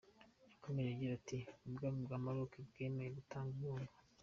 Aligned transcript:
Yakomeje 0.51 0.89
agira 0.93 1.13
ati 1.19 1.37
“Ubwami 1.67 1.99
bwa 2.05 2.17
Maroc 2.25 2.51
bwemeye 2.69 3.09
gutanga 3.17 3.49
inkunga. 3.55 3.93